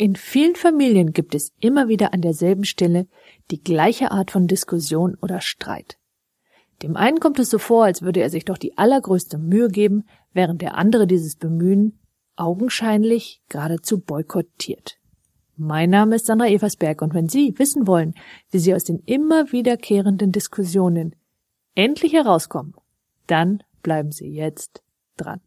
[0.00, 3.06] In vielen Familien gibt es immer wieder an derselben Stelle
[3.50, 5.98] die gleiche Art von Diskussion oder Streit.
[6.82, 10.04] Dem einen kommt es so vor, als würde er sich doch die allergrößte Mühe geben,
[10.32, 11.98] während der andere dieses Bemühen
[12.34, 14.96] augenscheinlich geradezu boykottiert.
[15.58, 18.14] Mein Name ist Sandra Eversberg und wenn Sie wissen wollen,
[18.50, 21.14] wie Sie aus den immer wiederkehrenden Diskussionen
[21.74, 22.72] endlich herauskommen,
[23.26, 24.82] dann bleiben Sie jetzt
[25.18, 25.42] dran.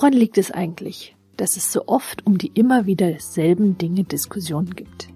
[0.00, 4.70] Woran liegt es eigentlich, dass es so oft um die immer wieder selben Dinge Diskussionen
[4.70, 5.08] gibt?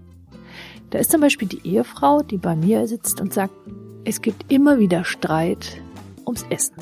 [0.90, 3.54] Da ist zum Beispiel die Ehefrau, die bei mir sitzt und sagt,
[4.04, 5.80] es gibt immer wieder Streit
[6.26, 6.74] ums Essen.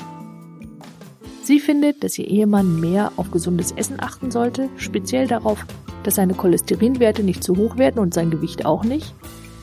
[1.43, 5.65] Sie findet, dass ihr Ehemann mehr auf gesundes Essen achten sollte, speziell darauf,
[6.03, 9.15] dass seine Cholesterinwerte nicht zu hoch werden und sein Gewicht auch nicht,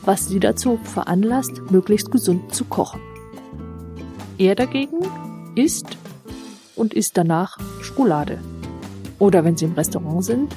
[0.03, 3.01] was sie dazu veranlasst, möglichst gesund zu kochen.
[4.39, 4.97] Er dagegen
[5.53, 5.95] isst
[6.75, 8.39] und isst danach Schokolade.
[9.19, 10.55] Oder wenn sie im Restaurant sind,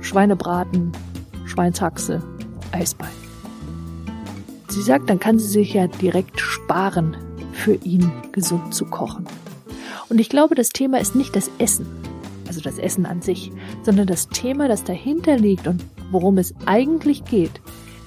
[0.00, 0.92] Schweinebraten,
[1.46, 2.22] Schweinshaxe,
[2.72, 3.10] Eisbein.
[4.68, 7.16] Sie sagt, dann kann sie sich ja direkt sparen,
[7.52, 9.26] für ihn gesund zu kochen.
[10.08, 11.86] Und ich glaube, das Thema ist nicht das Essen,
[12.46, 13.50] also das Essen an sich,
[13.82, 17.60] sondern das Thema, das dahinter liegt und worum es eigentlich geht,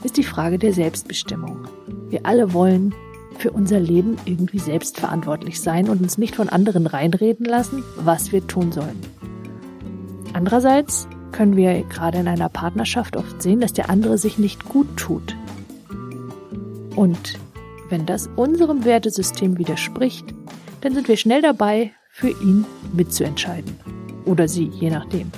[0.03, 1.67] ist die Frage der Selbstbestimmung.
[2.09, 2.95] Wir alle wollen
[3.41, 8.45] für unser Leben irgendwie selbstverantwortlich sein und uns nicht von anderen reinreden lassen, was wir
[8.45, 8.99] tun sollen.
[10.33, 14.95] Andererseits können wir gerade in einer Partnerschaft oft sehen, dass der andere sich nicht gut
[14.95, 15.35] tut.
[16.95, 17.39] Und
[17.89, 20.35] wenn das unserem Wertesystem widerspricht,
[20.81, 23.75] dann sind wir schnell dabei, für ihn mitzuentscheiden.
[24.25, 25.31] Oder sie, je nachdem.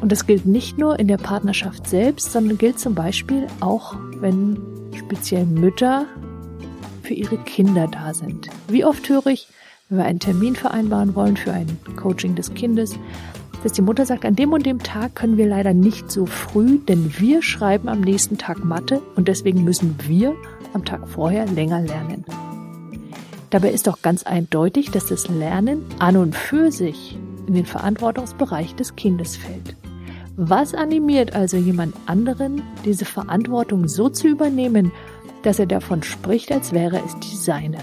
[0.00, 4.58] Und das gilt nicht nur in der Partnerschaft selbst, sondern gilt zum Beispiel auch, wenn
[4.94, 6.06] speziell Mütter
[7.08, 8.50] für ihre Kinder da sind.
[8.68, 9.48] Wie oft höre ich,
[9.88, 12.98] wenn wir einen Termin vereinbaren wollen für ein Coaching des Kindes,
[13.62, 16.78] dass die Mutter sagt, an dem und dem Tag können wir leider nicht so früh,
[16.78, 20.34] denn wir schreiben am nächsten Tag Mathe und deswegen müssen wir
[20.74, 22.26] am Tag vorher länger lernen.
[23.48, 28.74] Dabei ist doch ganz eindeutig, dass das Lernen an und für sich in den Verantwortungsbereich
[28.74, 29.76] des Kindes fällt.
[30.36, 34.92] Was animiert also jemand anderen, diese Verantwortung so zu übernehmen
[35.42, 37.78] dass er davon spricht, als wäre es die seine.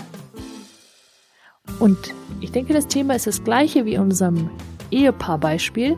[1.79, 1.97] Und
[2.41, 4.49] ich denke, das Thema ist das gleiche wie in unserem
[4.91, 5.97] Ehepaarbeispiel.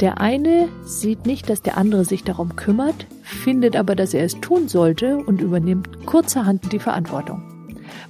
[0.00, 4.40] Der eine sieht nicht, dass der andere sich darum kümmert, findet aber, dass er es
[4.40, 7.42] tun sollte und übernimmt kurzerhand die Verantwortung.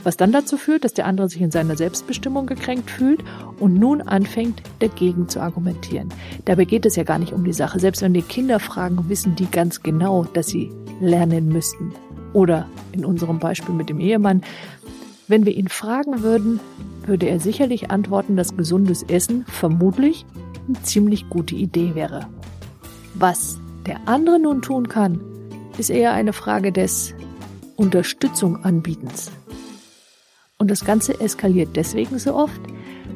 [0.03, 3.23] Was dann dazu führt, dass der andere sich in seiner Selbstbestimmung gekränkt fühlt
[3.61, 6.09] und nun anfängt, dagegen zu argumentieren.
[6.45, 7.79] Dabei geht es ja gar nicht um die Sache.
[7.79, 10.71] Selbst wenn die Kinder fragen, wissen die ganz genau, dass sie
[11.01, 11.93] lernen müssten.
[12.37, 14.43] Oder in unserem Beispiel mit dem Ehemann,
[15.27, 16.61] wenn wir ihn fragen würden,
[17.07, 20.27] würde er sicherlich antworten, dass gesundes Essen vermutlich
[20.69, 22.29] eine ziemlich gute Idee wäre.
[23.15, 25.19] Was der andere nun tun kann,
[25.79, 27.15] ist eher eine Frage des
[27.77, 29.31] Unterstützung anbietens.
[30.59, 32.61] Und das Ganze eskaliert deswegen so oft,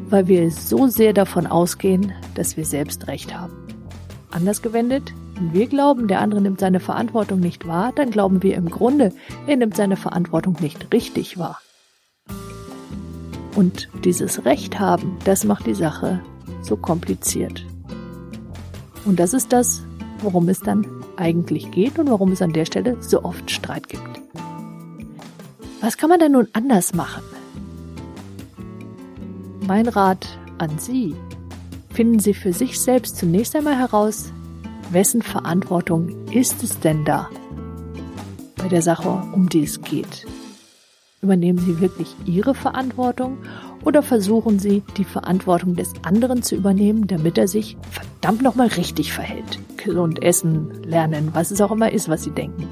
[0.09, 3.53] weil wir so sehr davon ausgehen, dass wir selbst recht haben.
[4.30, 8.56] Anders gewendet, wenn wir glauben, der andere nimmt seine Verantwortung nicht wahr, dann glauben wir
[8.56, 9.10] im Grunde,
[9.46, 11.58] er nimmt seine Verantwortung nicht richtig wahr.
[13.56, 16.20] Und dieses Recht haben, das macht die Sache
[16.60, 17.64] so kompliziert.
[19.06, 19.82] Und das ist das,
[20.20, 20.86] worum es dann
[21.16, 24.20] eigentlich geht und warum es an der Stelle so oft Streit gibt.
[25.80, 27.22] Was kann man denn nun anders machen?
[29.66, 31.14] Mein Rat an Sie.
[31.88, 34.34] Finden Sie für sich selbst zunächst einmal heraus,
[34.92, 37.28] wessen Verantwortung ist es denn da
[38.56, 40.26] bei der Sache, um die es geht?
[41.22, 43.38] Übernehmen Sie wirklich Ihre Verantwortung
[43.84, 49.12] oder versuchen Sie, die Verantwortung des anderen zu übernehmen, damit er sich verdammt nochmal richtig
[49.12, 49.58] verhält?
[49.76, 52.68] Gesund essen, lernen, was es auch immer ist, was Sie denken.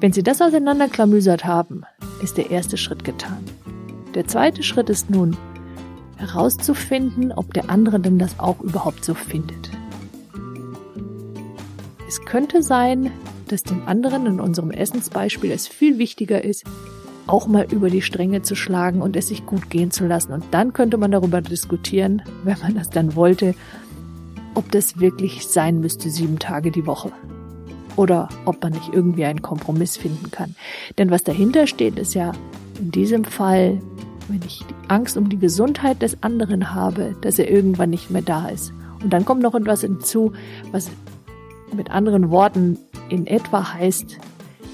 [0.00, 1.82] Wenn Sie das auseinanderklamüsert haben,
[2.22, 3.44] ist der erste Schritt getan.
[4.14, 5.36] Der zweite Schritt ist nun,
[6.16, 9.70] herauszufinden, ob der andere denn das auch überhaupt so findet.
[12.10, 13.12] Es könnte sein,
[13.46, 16.64] dass dem anderen in unserem Essensbeispiel es viel wichtiger ist,
[17.28, 20.32] auch mal über die Stränge zu schlagen und es sich gut gehen zu lassen.
[20.32, 23.54] Und dann könnte man darüber diskutieren, wenn man das dann wollte,
[24.56, 27.12] ob das wirklich sein müsste, sieben Tage die Woche.
[27.94, 30.56] Oder ob man nicht irgendwie einen Kompromiss finden kann.
[30.98, 32.32] Denn was dahinter steht, ist ja
[32.80, 33.80] in diesem Fall,
[34.26, 38.22] wenn ich die Angst um die Gesundheit des anderen habe, dass er irgendwann nicht mehr
[38.22, 38.72] da ist.
[39.00, 40.32] Und dann kommt noch etwas hinzu,
[40.72, 40.90] was
[41.74, 42.78] mit anderen Worten
[43.08, 44.18] in etwa heißt,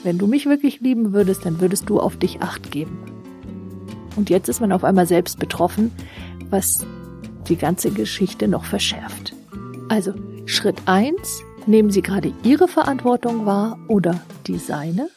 [0.04, 2.98] wenn du mich wirklich lieben würdest, dann würdest du auf dich acht geben.
[4.14, 5.92] Und jetzt ist man auf einmal selbst betroffen,
[6.50, 6.86] was
[7.48, 9.34] die ganze Geschichte noch verschärft.
[9.88, 10.14] Also
[10.46, 15.08] Schritt eins: nehmen Sie gerade Ihre Verantwortung wahr oder die seine?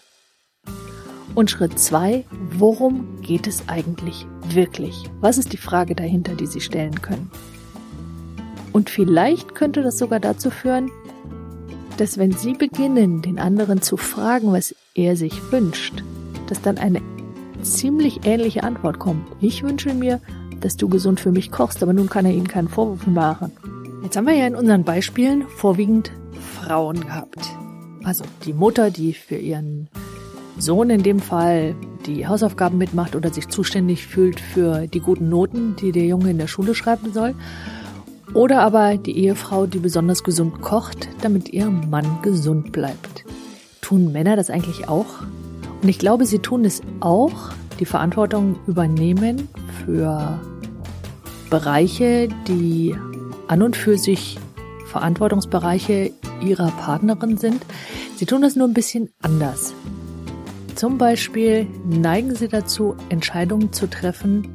[1.36, 2.26] Und Schritt zwei:
[2.58, 5.10] worum geht es eigentlich wirklich?
[5.22, 7.32] Was ist die Frage dahinter, die Sie stellen können?
[8.74, 10.92] Und vielleicht könnte das sogar dazu führen,
[12.00, 16.04] dass wenn Sie beginnen, den anderen zu fragen, was er sich wünscht,
[16.48, 17.02] dass dann eine
[17.62, 19.28] ziemlich ähnliche Antwort kommt.
[19.42, 20.22] Ich wünsche mir,
[20.62, 23.52] dass du gesund für mich kochst, aber nun kann er Ihnen keinen Vorwurf machen.
[24.02, 26.12] Jetzt haben wir ja in unseren Beispielen vorwiegend
[26.62, 27.50] Frauen gehabt.
[28.06, 29.90] Also die Mutter, die für ihren
[30.58, 31.76] Sohn in dem Fall
[32.06, 36.38] die Hausaufgaben mitmacht oder sich zuständig fühlt für die guten Noten, die der Junge in
[36.38, 37.36] der Schule schreiben soll.
[38.34, 43.26] Oder aber die Ehefrau, die besonders gesund kocht, damit ihr Mann gesund bleibt.
[43.82, 45.24] Tun Männer das eigentlich auch?
[45.82, 49.48] Und ich glaube, sie tun es auch, die Verantwortung übernehmen
[49.84, 50.40] für
[51.50, 52.96] Bereiche, die
[53.48, 54.38] an und für sich
[54.88, 56.12] Verantwortungsbereiche
[56.42, 57.66] ihrer Partnerin sind.
[58.16, 59.74] Sie tun das nur ein bisschen anders.
[60.76, 64.48] Zum Beispiel neigen sie dazu, Entscheidungen zu treffen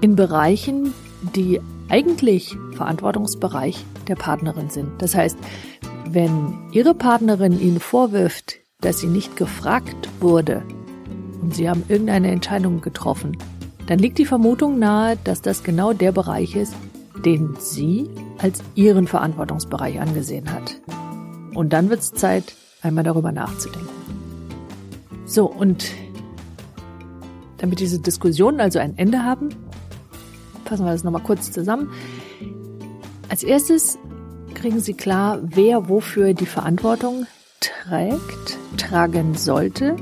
[0.00, 0.92] in Bereichen,
[1.34, 4.90] die eigentlich Verantwortungsbereich der Partnerin sind.
[5.00, 5.36] Das heißt,
[6.08, 10.62] wenn Ihre Partnerin Ihnen vorwirft, dass sie nicht gefragt wurde
[11.40, 13.36] und Sie haben irgendeine Entscheidung getroffen,
[13.86, 16.74] dann liegt die Vermutung nahe, dass das genau der Bereich ist,
[17.24, 18.08] den sie
[18.38, 20.76] als ihren Verantwortungsbereich angesehen hat.
[21.54, 23.88] Und dann wird es Zeit, einmal darüber nachzudenken.
[25.26, 25.86] So, und
[27.58, 29.50] damit diese Diskussionen also ein Ende haben,
[30.74, 31.92] fassen wir das nochmal kurz zusammen.
[33.28, 33.96] Als erstes
[34.54, 37.26] kriegen Sie klar, wer wofür die Verantwortung
[37.60, 39.94] trägt, tragen sollte.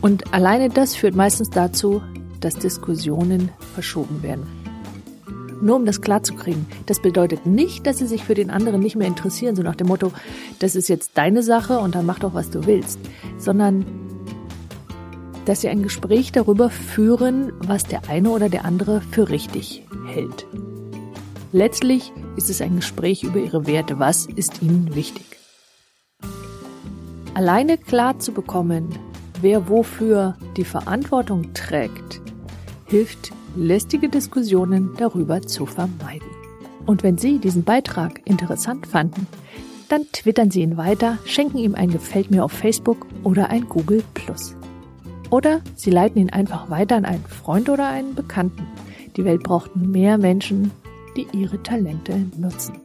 [0.00, 2.02] Und alleine das führt meistens dazu,
[2.38, 4.46] dass Diskussionen verschoben werden.
[5.60, 6.66] Nur um das klarzukriegen.
[6.86, 9.88] Das bedeutet nicht, dass sie sich für den anderen nicht mehr interessieren, so nach dem
[9.88, 10.12] Motto,
[10.60, 13.00] das ist jetzt deine Sache und dann mach doch, was du willst,
[13.38, 13.84] sondern
[15.48, 20.46] dass sie ein Gespräch darüber führen, was der eine oder der andere für richtig hält.
[21.52, 23.98] Letztlich ist es ein Gespräch über ihre Werte.
[23.98, 25.24] Was ist ihnen wichtig?
[27.32, 28.90] Alleine klar zu bekommen,
[29.40, 32.20] wer wofür die Verantwortung trägt,
[32.84, 36.28] hilft lästige Diskussionen darüber zu vermeiden.
[36.84, 39.26] Und wenn Sie diesen Beitrag interessant fanden,
[39.88, 44.02] dann twittern Sie ihn weiter, schenken ihm ein Gefällt mir auf Facebook oder ein Google.
[45.30, 48.66] Oder Sie leiten ihn einfach weiter an einen Freund oder einen Bekannten.
[49.16, 50.70] Die Welt braucht mehr Menschen,
[51.16, 52.76] die ihre Talente nutzen.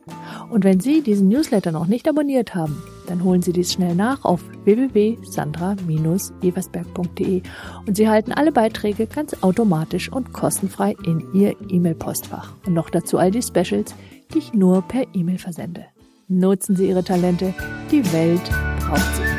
[0.49, 4.23] Und wenn Sie diesen Newsletter noch nicht abonniert haben, dann holen Sie dies schnell nach
[4.25, 7.41] auf www.sandra-eversberg.de
[7.85, 12.55] und Sie halten alle Beiträge ganz automatisch und kostenfrei in Ihr E-Mail-Postfach.
[12.65, 13.95] Und noch dazu all die Specials,
[14.33, 15.85] die ich nur per E-Mail versende.
[16.27, 17.53] Nutzen Sie Ihre Talente,
[17.91, 18.49] die Welt
[18.79, 19.32] braucht sie.